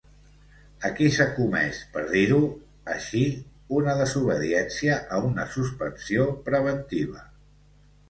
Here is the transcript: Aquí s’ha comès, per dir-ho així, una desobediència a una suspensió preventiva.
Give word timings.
Aquí 0.87 1.09
s’ha 1.17 1.27
comès, 1.35 1.81
per 1.97 2.05
dir-ho 2.13 2.39
així, 2.95 3.23
una 3.83 3.95
desobediència 4.03 4.99
a 5.15 5.23
una 5.31 5.49
suspensió 5.61 6.31
preventiva. 6.53 7.27